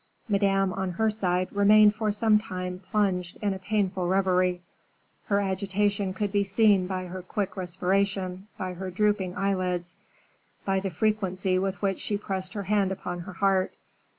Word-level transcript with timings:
Madame, 0.27 0.73
on 0.73 0.93
her 0.93 1.11
side, 1.11 1.47
remained 1.51 1.93
for 1.93 2.11
some 2.11 2.39
time 2.39 2.81
plunged 2.89 3.37
in 3.39 3.53
a 3.53 3.59
painful 3.59 4.07
reverie. 4.07 4.63
Her 5.25 5.39
agitation 5.39 6.11
could 6.15 6.31
be 6.31 6.43
seen 6.43 6.87
by 6.87 7.05
her 7.05 7.21
quick 7.21 7.55
respiration, 7.55 8.47
by 8.57 8.73
her 8.73 8.89
drooping 8.89 9.37
eyelids, 9.37 9.95
by 10.65 10.79
the 10.79 10.89
frequency 10.89 11.59
with 11.59 11.83
which 11.83 11.99
she 11.99 12.17
pressed 12.17 12.53
her 12.53 12.63
hand 12.63 12.91
upon 12.91 13.19
her 13.19 13.33
heart. 13.33 13.75